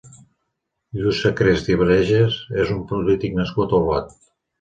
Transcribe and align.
Lluís 1.01 1.19
Sacrest 1.25 1.69
i 1.73 1.77
Villegas 1.81 2.37
és 2.63 2.71
un 2.77 2.79
polític 2.93 3.37
nascut 3.41 3.77
a 3.79 3.83
Olot. 3.83 4.17